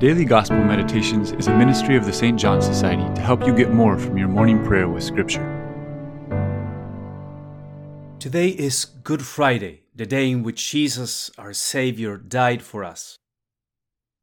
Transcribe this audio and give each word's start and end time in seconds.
Daily 0.00 0.24
Gospel 0.24 0.64
Meditations 0.64 1.32
is 1.32 1.48
a 1.48 1.54
ministry 1.54 1.94
of 1.94 2.06
the 2.06 2.12
St. 2.14 2.40
John 2.40 2.62
Society 2.62 3.06
to 3.16 3.20
help 3.20 3.46
you 3.46 3.54
get 3.54 3.70
more 3.70 3.98
from 3.98 4.16
your 4.16 4.28
morning 4.28 4.64
prayer 4.64 4.88
with 4.88 5.04
Scripture. 5.04 5.44
Today 8.18 8.48
is 8.48 8.86
Good 8.86 9.20
Friday, 9.20 9.82
the 9.94 10.06
day 10.06 10.30
in 10.30 10.42
which 10.42 10.70
Jesus, 10.70 11.30
our 11.36 11.52
Savior, 11.52 12.16
died 12.16 12.62
for 12.62 12.82
us. 12.82 13.18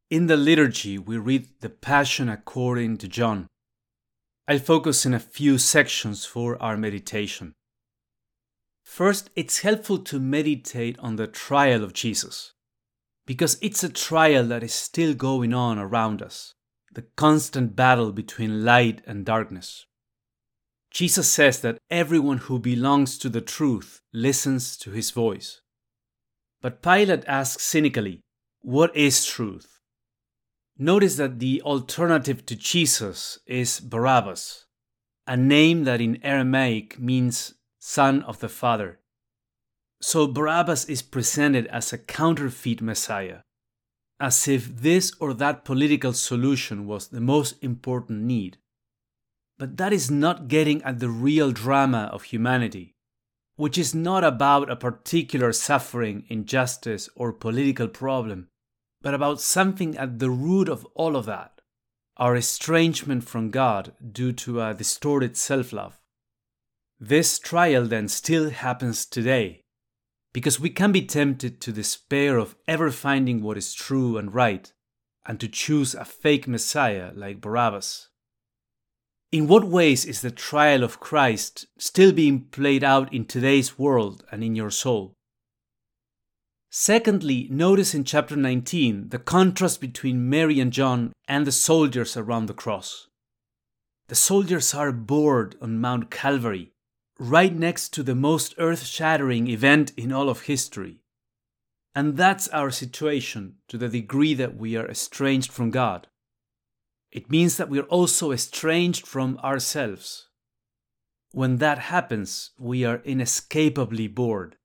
In 0.10 0.26
the 0.26 0.36
liturgy, 0.36 0.98
we 0.98 1.20
read 1.20 1.48
the 1.62 1.70
Passion 1.70 2.28
according 2.28 2.98
to 2.98 3.08
John. 3.08 3.46
I'll 4.48 4.58
focus 4.58 5.06
in 5.06 5.14
a 5.14 5.20
few 5.20 5.60
sections 5.60 6.26
for 6.26 6.60
our 6.60 6.76
meditation. 6.76 7.54
First, 8.84 9.30
it's 9.36 9.60
helpful 9.60 10.00
to 10.00 10.20
meditate 10.20 10.98
on 10.98 11.18
the 11.18 11.28
trial 11.28 11.84
of 11.84 11.94
Jesus 11.94 12.54
because 13.28 13.58
it's 13.62 13.84
a 13.84 13.90
trial 13.90 14.46
that 14.46 14.64
is 14.64 14.74
still 14.74 15.14
going 15.14 15.54
on 15.54 15.78
around 15.78 16.22
us, 16.22 16.56
the 16.94 17.04
constant 17.18 17.76
battle 17.76 18.12
between 18.12 18.64
light 18.66 19.02
and 19.06 19.26
darkness. 19.26 19.86
Jesus 20.90 21.30
says 21.30 21.60
that 21.60 21.78
everyone 21.92 22.38
who 22.38 22.58
belongs 22.58 23.18
to 23.20 23.30
the 23.30 23.42
truth 23.42 24.02
listens 24.14 24.78
to 24.78 24.92
his 24.92 25.12
voice. 25.12 25.62
But 26.62 26.82
Pilate 26.82 27.26
asks 27.28 27.64
cynically, 27.64 28.22
What 28.62 28.96
is 28.96 29.26
truth? 29.26 29.82
Notice 30.78 31.18
that 31.18 31.40
the 31.40 31.62
alternative 31.64 32.46
to 32.46 32.56
Jesus 32.56 33.40
is 33.46 33.82
Barabbas, 33.82 34.66
a 35.28 35.36
name 35.36 35.84
that 35.84 36.00
in 36.00 36.24
Aramaic 36.24 36.98
means 36.98 37.56
son 37.78 38.24
of 38.24 38.40
the 38.40 38.50
Father. 38.50 39.00
So 40.02 40.28
Barabbas 40.28 40.86
is 40.86 41.02
presented 41.02 41.68
as 41.68 41.92
a 41.92 41.98
counterfeit 41.98 42.82
Messiah, 42.82 43.40
as 44.20 44.48
if 44.48 44.68
this 44.68 45.12
or 45.20 45.34
that 45.34 45.66
political 45.66 46.14
solution 46.14 46.86
was 46.86 47.08
the 47.08 47.22
most 47.22 47.56
important 47.62 48.22
need. 48.22 48.58
But 49.58 49.78
that 49.78 49.92
is 49.92 50.12
not 50.12 50.48
getting 50.48 50.84
at 50.84 51.00
the 51.00 51.10
real 51.10 51.52
drama 51.52 52.10
of 52.14 52.24
humanity, 52.24 52.94
which 53.56 53.78
is 53.78 53.96
not 53.96 54.24
about 54.24 54.70
a 54.70 54.76
particular 54.76 55.52
suffering, 55.52 56.26
injustice, 56.30 57.10
or 57.16 57.34
political 57.34 57.88
problem, 57.88 58.50
but 59.02 59.16
about 59.16 59.42
something 59.42 59.98
at 59.98 60.20
the 60.20 60.30
root 60.30 60.70
of 60.70 60.86
all 60.94 61.16
of 61.16 61.26
that 61.26 61.58
our 62.18 62.36
estrangement 62.36 63.24
from 63.24 63.52
God 63.52 63.94
due 64.12 64.34
to 64.34 64.62
a 64.62 64.74
distorted 64.74 65.38
self 65.38 65.72
love. 65.72 66.00
This 67.00 67.38
trial 67.38 67.86
then 67.86 68.08
still 68.08 68.50
happens 68.50 69.06
today 69.06 69.62
because 70.38 70.60
we 70.60 70.70
can 70.70 70.92
be 70.92 71.02
tempted 71.02 71.60
to 71.60 71.72
despair 71.72 72.38
of 72.38 72.56
ever 72.68 72.92
finding 72.92 73.42
what 73.42 73.58
is 73.58 73.74
true 73.74 74.20
and 74.20 74.36
right, 74.36 74.72
and 75.26 75.40
to 75.40 75.48
choose 75.48 75.96
a 75.96 76.06
fake 76.06 76.48
Messiah 76.48 77.10
like 77.16 77.42
Barabbas. 77.42 78.10
In 79.32 79.48
what 79.48 79.64
ways 79.64 80.06
is 80.06 80.22
the 80.22 80.30
trial 80.30 80.84
of 80.84 81.00
Christ 81.00 81.66
still 81.80 82.12
being 82.12 82.42
played 82.52 82.84
out 82.84 83.12
in 83.12 83.26
today's 83.26 83.80
world 83.80 84.24
and 84.32 84.44
in 84.44 84.56
your 84.56 84.70
soul? 84.70 85.16
Secondly, 86.70 87.48
notice 87.50 87.96
in 87.96 88.04
chapter 88.04 88.36
19 88.36 89.10
the 89.10 89.18
contrast 89.18 89.82
between 89.82 90.30
Mary 90.30 90.60
and 90.60 90.72
John 90.72 91.14
and 91.28 91.48
the 91.48 91.52
soldiers 91.52 92.16
around 92.16 92.46
the 92.46 92.54
cross. 92.54 93.08
The 94.08 94.14
soldiers 94.14 94.76
are 94.76 94.92
bored 94.92 95.56
on 95.64 95.82
Mount 95.82 96.12
Calvary 96.12 96.74
right 97.20 97.54
next 97.56 97.94
to 97.94 98.04
the 98.04 98.16
most 98.16 98.54
earth 98.58 98.84
shattering 98.84 99.48
event 99.48 99.92
in 99.98 100.12
all 100.12 100.30
of 100.30 100.42
history. 100.42 101.02
And 101.96 102.16
that's 102.16 102.48
our 102.50 102.70
situation 102.70 103.56
to 103.70 103.78
the 103.78 103.90
degree 103.90 104.36
that 104.36 104.56
we 104.56 104.76
are 104.76 104.88
estranged 104.88 105.52
from 105.52 105.72
God. 105.72 106.08
It 107.12 107.32
means 107.32 107.58
that 107.58 107.70
we 107.70 107.80
are 107.80 107.90
also 107.90 108.32
estranged 108.32 109.08
from 109.08 109.38
ourselves. 109.40 110.28
When 111.32 111.58
that 111.58 111.80
happens, 111.80 112.52
we 112.60 112.86
are 112.86 113.02
inescapably 113.04 114.08
bored. 114.08 114.58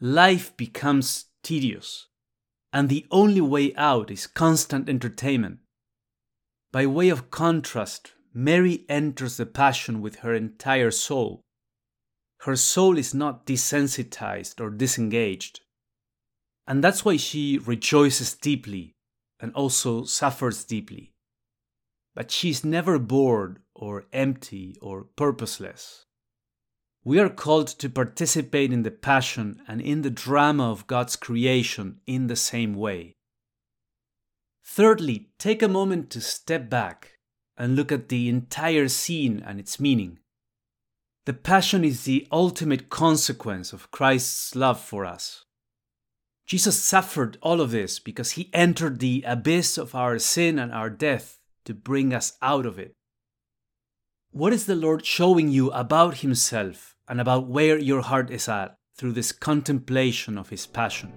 Life 0.00 0.54
becomes 0.56 1.26
tedious, 1.42 2.08
and 2.72 2.88
the 2.88 3.06
only 3.10 3.40
way 3.40 3.74
out 3.76 4.10
is 4.10 4.26
constant 4.26 4.90
entertainment. 4.90 5.60
By 6.70 6.84
way 6.84 7.08
of 7.08 7.30
contrast, 7.30 8.12
Mary 8.34 8.84
enters 8.90 9.38
the 9.38 9.46
Passion 9.46 10.02
with 10.02 10.16
her 10.16 10.34
entire 10.34 10.90
soul, 10.90 11.45
her 12.46 12.54
soul 12.54 12.96
is 12.96 13.12
not 13.12 13.44
desensitized 13.44 14.60
or 14.60 14.70
disengaged. 14.70 15.62
And 16.64 16.82
that's 16.82 17.04
why 17.04 17.16
she 17.16 17.58
rejoices 17.58 18.34
deeply 18.34 18.94
and 19.40 19.52
also 19.54 20.04
suffers 20.04 20.62
deeply. 20.62 21.12
But 22.14 22.30
she's 22.30 22.64
never 22.64 23.00
bored 23.00 23.58
or 23.74 24.04
empty 24.12 24.76
or 24.80 25.08
purposeless. 25.16 26.06
We 27.02 27.18
are 27.18 27.28
called 27.28 27.66
to 27.80 27.90
participate 27.90 28.72
in 28.72 28.84
the 28.84 28.92
passion 28.92 29.60
and 29.66 29.80
in 29.80 30.02
the 30.02 30.10
drama 30.10 30.70
of 30.70 30.86
God's 30.86 31.16
creation 31.16 32.00
in 32.06 32.28
the 32.28 32.36
same 32.36 32.74
way. 32.74 33.16
Thirdly, 34.64 35.30
take 35.40 35.62
a 35.62 35.68
moment 35.68 36.10
to 36.10 36.20
step 36.20 36.70
back 36.70 37.18
and 37.56 37.74
look 37.74 37.90
at 37.90 38.08
the 38.08 38.28
entire 38.28 38.86
scene 38.86 39.42
and 39.44 39.58
its 39.58 39.80
meaning. 39.80 40.20
The 41.26 41.32
Passion 41.32 41.84
is 41.84 42.04
the 42.04 42.28
ultimate 42.30 42.88
consequence 42.88 43.72
of 43.72 43.90
Christ's 43.90 44.54
love 44.54 44.80
for 44.80 45.04
us. 45.04 45.44
Jesus 46.46 46.80
suffered 46.80 47.36
all 47.42 47.60
of 47.60 47.72
this 47.72 47.98
because 47.98 48.32
he 48.32 48.48
entered 48.52 49.00
the 49.00 49.24
abyss 49.26 49.76
of 49.76 49.92
our 49.96 50.20
sin 50.20 50.56
and 50.56 50.72
our 50.72 50.88
death 50.88 51.40
to 51.64 51.74
bring 51.74 52.14
us 52.14 52.38
out 52.40 52.64
of 52.64 52.78
it. 52.78 52.92
What 54.30 54.52
is 54.52 54.66
the 54.66 54.76
Lord 54.76 55.04
showing 55.04 55.48
you 55.48 55.72
about 55.72 56.18
himself 56.18 56.94
and 57.08 57.20
about 57.20 57.48
where 57.48 57.76
your 57.76 58.02
heart 58.02 58.30
is 58.30 58.48
at 58.48 58.76
through 58.96 59.12
this 59.12 59.32
contemplation 59.32 60.38
of 60.38 60.50
his 60.50 60.64
passion? 60.64 61.12